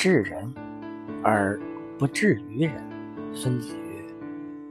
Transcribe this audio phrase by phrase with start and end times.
[0.00, 0.54] 治人
[1.22, 1.60] 而
[1.98, 2.72] 不治于人。
[3.34, 4.02] 孙子曰：“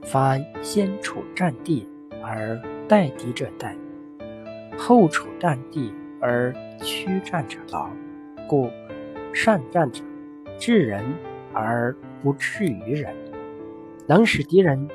[0.01, 1.87] 凡先处战地
[2.23, 3.75] 而待敌者殆，
[4.75, 7.91] 后处战地而驱战者劳。
[8.47, 8.71] 故
[9.31, 10.03] 善战者，
[10.57, 11.05] 治人
[11.53, 13.15] 而不治于人。
[14.07, 14.89] 能使敌人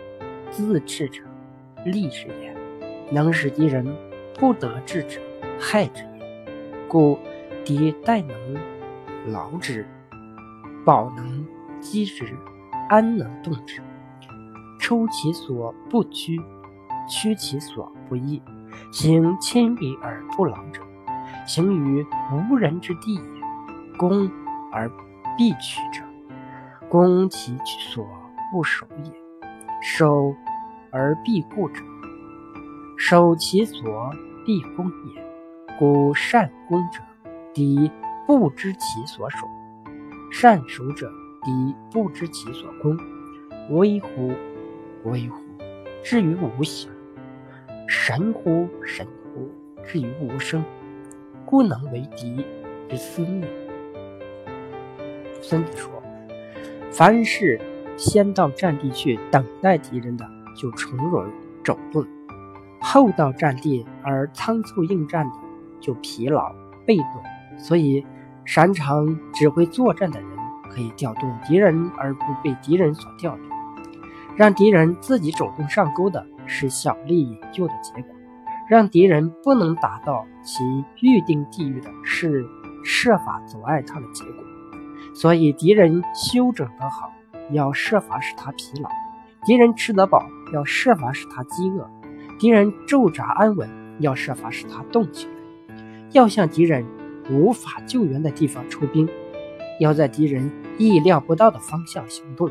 [0.50, 1.22] 自治者，
[1.84, 2.52] 利之也；
[3.12, 3.86] 能使敌人
[4.36, 5.20] 不得志者，
[5.60, 6.46] 害之也。
[6.88, 7.20] 故
[7.64, 8.36] 敌待能
[9.28, 9.86] 劳之。”
[10.84, 11.46] 保能
[11.80, 12.36] 击之，
[12.88, 13.80] 安能动之？
[14.78, 16.38] 抽其所不屈，
[17.08, 18.42] 屈其所不义。
[18.92, 20.82] 行千里而不劳者，
[21.46, 22.04] 行于
[22.50, 23.22] 无人之地也。
[23.96, 24.28] 攻
[24.72, 24.90] 而
[25.38, 26.02] 必取者，
[26.88, 28.04] 攻其所
[28.50, 29.12] 不守也。
[29.80, 30.34] 守
[30.90, 31.82] 而必固者，
[32.98, 34.10] 守其所
[34.44, 35.24] 必攻也。
[35.78, 37.00] 故善攻者，
[37.52, 37.90] 敌
[38.26, 39.46] 不知其所守。
[40.36, 41.08] 善守者，
[41.44, 42.98] 敌不知其所攻，
[43.70, 44.32] 危乎！
[45.04, 45.40] 危乎！
[46.02, 46.90] 至于无形，
[47.86, 48.68] 神乎！
[48.84, 49.48] 神乎！
[49.84, 50.64] 至于无声，
[51.46, 52.44] 故能为敌
[52.90, 53.44] 之私命。
[55.40, 56.02] 孙子说
[56.90, 57.60] ：“凡是
[57.96, 61.30] 先到战地去等待敌人的，就从容
[61.62, 62.02] 走动；
[62.80, 65.36] 后到战地而仓促应战的，
[65.78, 66.52] 就疲劳
[66.84, 67.06] 被动。
[67.56, 68.04] 所以。”
[68.44, 70.28] 擅长指挥作战的人，
[70.70, 73.46] 可以调动敌人而不被敌人所调动；
[74.36, 78.14] 让敌人自己主动上钩的是小利引诱的结果；
[78.68, 80.62] 让敌人不能达到其
[81.00, 82.46] 预定地域的是
[82.84, 84.44] 设法阻碍他的结果。
[85.14, 87.10] 所以，敌人休整得好，
[87.50, 88.88] 要设法使他疲劳；
[89.46, 91.86] 敌人吃得饱，要设法使他饥饿；
[92.38, 93.70] 敌人驻扎安稳，
[94.00, 95.32] 要设法使他动起来。
[96.12, 96.84] 要向敌人。
[97.30, 99.08] 无法救援的地方出兵，
[99.80, 102.50] 要在敌人意料不到的方向行动，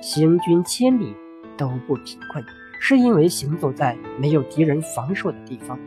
[0.00, 1.14] 行军千里
[1.56, 2.44] 都不疲困，
[2.78, 5.78] 是因为行走在没有敌人防守的地方。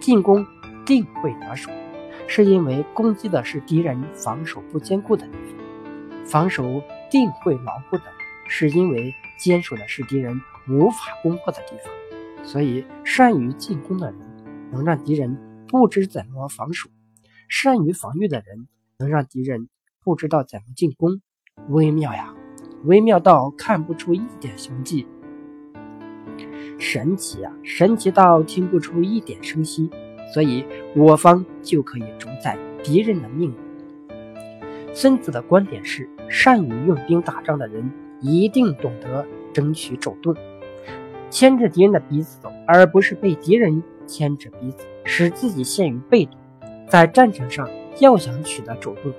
[0.00, 0.46] 进攻
[0.86, 1.70] 定会得手，
[2.26, 6.24] 是因为攻击的是敌人防守不坚固的地方。
[6.24, 8.04] 防守定会牢固的，
[8.46, 11.92] 是因为坚守的是敌人无法攻破的地方。
[12.44, 14.20] 所以，善于进攻的人，
[14.70, 15.36] 能让敌人
[15.66, 16.88] 不知怎么防守。
[17.48, 19.68] 善于防御的人，能让敌人
[20.04, 21.22] 不知道怎么进攻，
[21.70, 22.34] 微妙呀，
[22.84, 25.06] 微妙到看不出一点形迹；
[26.78, 29.90] 神奇呀，神奇到听不出一点声息。
[30.34, 30.62] 所以
[30.94, 33.56] 我方就可以主宰敌人的命运。
[34.94, 40.36] 孙子的观点是：善于用兵打仗的人，一定懂得争取主动，
[41.30, 46.37] 牵着敌人的鼻子走，而不是被敌人牵着鼻子，使自己陷于被动。
[46.88, 47.68] 在战场上，
[48.00, 49.12] 要想取得主动，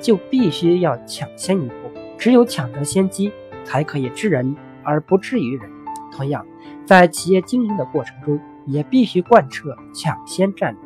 [0.00, 1.74] 就必须要抢先一步。
[2.18, 3.32] 只有抢得先机，
[3.64, 5.70] 才可以治人而不治于人。
[6.12, 6.46] 同样，
[6.84, 10.80] 在企业经营的过程中，也必须贯彻抢先战略。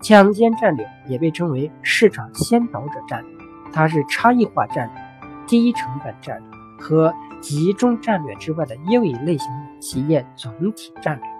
[0.00, 9.48] 抢先战略也被称为市场先导者战略，它是差异化战略、低成本战略和集中战略之外的又一类型
[9.80, 11.35] 企业总体战略。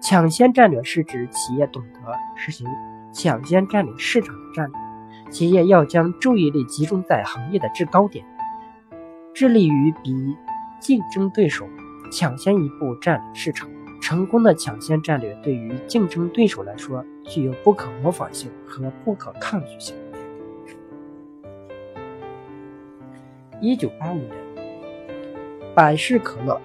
[0.00, 2.00] 抢先战略是指企业懂得
[2.34, 2.66] 实行。
[3.12, 8.24] 抢先占领市场的战略，企业要将注意力集中在行业的制高点，
[9.34, 10.36] 致力于比
[10.78, 11.68] 竞争对手
[12.12, 13.68] 抢先一步占领市场。
[14.00, 19.94] 成功的抢先战略对于竞争对手来说具有不可模仿性和不可抗拒性。
[23.60, 24.30] 一九八五年，
[25.74, 26.60] 百事可乐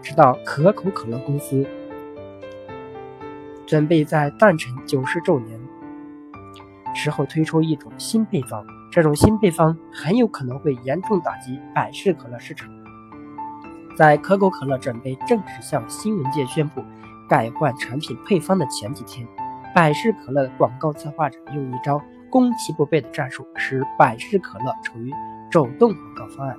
[0.00, 1.66] 直到可口可乐公司。
[3.68, 5.60] 准备在诞辰九十周年
[6.94, 12.66] 时候推出一种新配方，这种新配方很有可能会严重打击百事可乐市场。
[13.94, 16.82] 在可口可乐准备正式向新闻界宣布
[17.28, 19.28] 改换产品配方的前几天，
[19.74, 22.00] 百事可乐的广告策划者用一招
[22.30, 25.12] 攻其不备的战术，使百事可乐处于
[25.52, 26.56] 走动广告方案，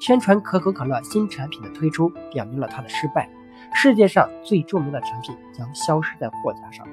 [0.00, 3.28] 宣传可口可乐新产品的推出，表明了它的失败。
[3.74, 6.86] 世界上最著名的产品将消失在货架上。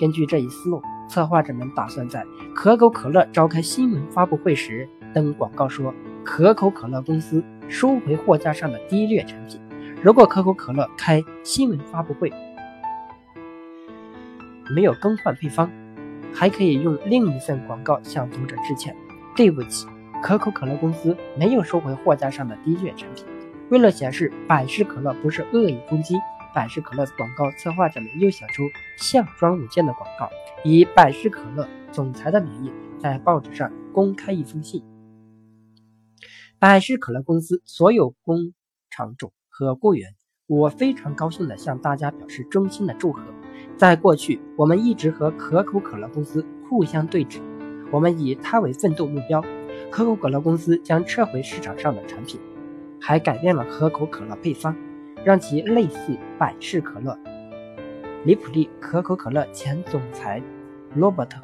[0.00, 9.60] 根据这一思路，策划者们打算在可口可乐召开新闻发布会时登广告，说可口可乐公司收回货架上的低劣产品。
[10.02, 12.32] 如果可口可乐开新闻发布会
[14.74, 15.70] 没有更换配方，
[16.34, 18.96] 还可以用另一份广告向读者致歉：
[19.36, 19.86] 对不起，
[20.22, 23.24] 可口可乐公司没有收回货架上的低劣产品。
[23.68, 26.14] 为了显示百事可乐不是恶意攻击，
[26.54, 28.62] 百事可乐广告策划者们又想出
[28.96, 30.30] 项庄舞剑的广告，
[30.64, 32.70] 以百事可乐总裁的名义
[33.00, 34.84] 在报纸上公开一封信，
[36.60, 38.52] 百事可乐公司所有工
[38.88, 40.14] 厂主和雇员，
[40.46, 43.20] 我非常高兴地向大家表示衷心的祝贺。
[43.76, 47.40] 在过去，我们一直和可口可乐公司互相对峙，
[47.90, 49.44] 我们以它为奋斗目标。
[49.90, 52.40] 可口可乐公司将撤回市场上的产品，
[53.08, 54.74] 还改变了可口可乐配方，
[55.22, 57.16] 让其类似百事可乐。
[58.24, 60.42] 里普利可口可乐前总裁
[60.92, 61.38] 罗伯特·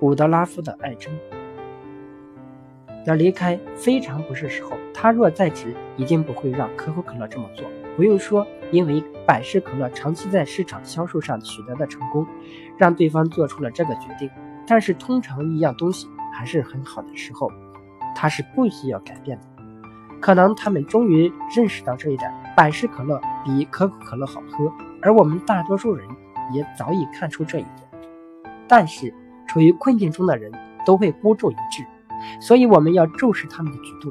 [0.00, 1.16] 伍德拉夫的爱称。
[3.06, 4.72] 要离开非常不是时候。
[4.92, 7.64] 他若在职，一定不会让可口可乐这么做。
[7.96, 12.26] 不用说，因为百事可乐长期在市场销售上取得的成功，
[12.76, 14.28] 让对方做出了这个决定。
[14.66, 17.48] 但是，通常一样东西还是很好的时候，
[18.16, 19.46] 它是不需要改变的。
[20.20, 24.72] 可能他们终于认识到这一点：百事可乐比可口可乐好喝，
[25.02, 26.08] 而我们大多数人
[26.52, 27.74] 也早已看出这一点。
[28.66, 29.12] 但是，
[29.46, 30.50] 处于困境中的人
[30.86, 31.84] 都会孤注一掷。
[32.40, 34.10] 所以我们要重视他们的举动，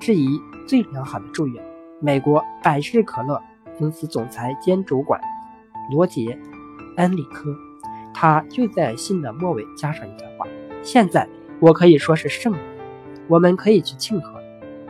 [0.00, 0.26] 致以
[0.66, 1.62] 最良好的祝愿。
[2.00, 3.40] 美国百事可乐
[3.78, 5.20] 公司总裁兼主管
[5.92, 6.22] 罗杰·
[6.96, 7.54] 恩里科，
[8.12, 10.46] 他就在信的末尾加上一段话
[10.82, 11.28] ：“现在
[11.60, 12.60] 我可以说是圣人，
[13.28, 14.33] 我们可以去庆贺。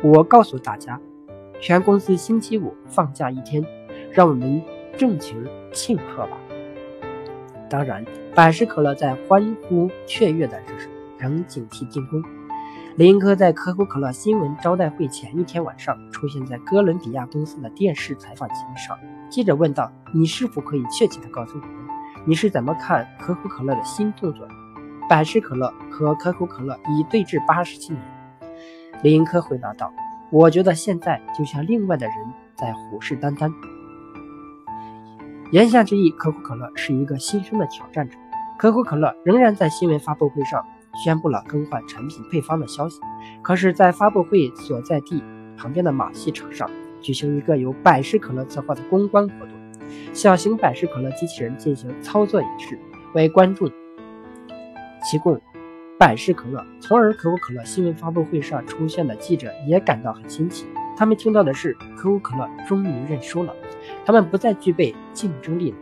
[0.06, 1.00] 我告诉大家，
[1.62, 3.64] 全公司星期五放假一天，
[4.12, 4.62] 让我们
[4.98, 5.42] 尽情
[5.72, 6.36] 庆贺吧。”
[7.70, 8.04] 当然，
[8.34, 12.22] 百事可乐在欢呼雀跃的时仍警惕进攻。
[12.96, 18.98] 林科在可口可乐新闻招待会前一天晚上出现在哥伦比亚公司的电视采访节目上。
[19.30, 21.70] 记者问道：“你是否可以确切地告诉我们，
[22.26, 24.46] 你是怎么看可口可乐的新动作？”
[25.08, 28.13] 百事可乐和可口可乐已对峙八十七年。
[29.02, 29.92] 林科回答道
[30.30, 32.16] ：“我觉得现在就像另外的人
[32.54, 33.52] 在虎视眈眈。
[35.50, 38.16] 言下之意，可口可乐是一个新生的挑战者。
[38.56, 40.64] 可口可乐仍然在新闻发布会上。”
[41.02, 43.00] 宣布了更换产品配方的消息，
[43.42, 45.20] 可是，在发布会所在地
[45.56, 46.70] 旁边的马戏场上
[47.00, 49.50] 举行一个由百事可乐策划的公关活动，
[50.12, 52.78] 小型百事可乐机器人进行操作演示，
[53.12, 53.68] 为观众
[55.02, 55.40] 提供
[56.04, 56.62] 百事可乐。
[56.82, 60.66] 从而，可口可乐新闻发布会上出现的记者也感到很新奇，
[60.98, 63.56] 他们听到的是可口可乐终于认输了，
[64.04, 65.78] 他们不再具备竞争力了。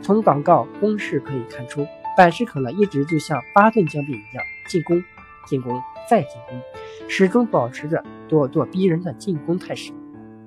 [0.00, 1.86] 从广告公式可以看出，
[2.16, 4.42] 百事可乐一直就像巴顿将军一样。
[4.66, 5.04] 进攻，
[5.46, 6.58] 进攻，再进攻，
[7.06, 9.92] 始终保持着咄咄逼人的进攻态势。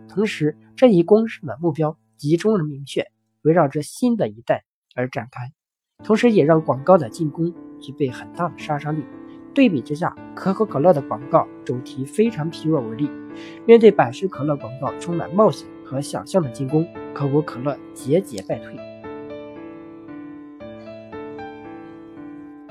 [0.07, 3.05] 同时，这一攻势的目标集中而明确，
[3.43, 4.63] 围绕着新的一代
[4.95, 5.51] 而展开，
[6.03, 9.03] 同时也让广告的进攻具备很大的杀伤力。
[9.59, 13.11] 对比之下，可口可乐的广告主题非常疲弱无力。
[13.65, 18.88] 面对百事可乐广告充满冒险和想象的进攻，可口可乐节节败退。